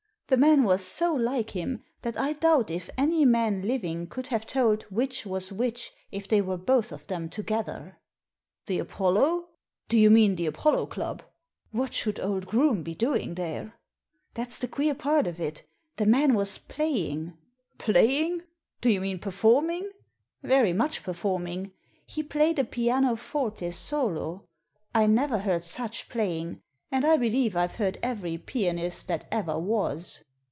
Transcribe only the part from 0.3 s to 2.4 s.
man was so like him that I